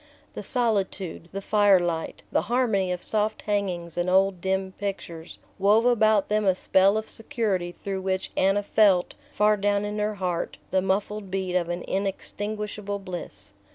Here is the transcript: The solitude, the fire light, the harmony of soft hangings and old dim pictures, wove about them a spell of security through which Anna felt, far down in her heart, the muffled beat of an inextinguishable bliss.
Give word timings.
The 0.33 0.41
solitude, 0.41 1.29
the 1.31 1.43
fire 1.43 1.79
light, 1.79 2.23
the 2.31 2.41
harmony 2.49 2.91
of 2.91 3.03
soft 3.03 3.43
hangings 3.43 3.97
and 3.99 4.09
old 4.09 4.41
dim 4.41 4.71
pictures, 4.79 5.37
wove 5.59 5.85
about 5.85 6.27
them 6.27 6.43
a 6.43 6.55
spell 6.55 6.97
of 6.97 7.07
security 7.07 7.71
through 7.71 8.01
which 8.01 8.31
Anna 8.35 8.63
felt, 8.63 9.13
far 9.31 9.55
down 9.57 9.85
in 9.85 9.99
her 9.99 10.15
heart, 10.15 10.57
the 10.71 10.81
muffled 10.81 11.29
beat 11.29 11.55
of 11.55 11.69
an 11.69 11.83
inextinguishable 11.83 12.97
bliss. 12.97 13.53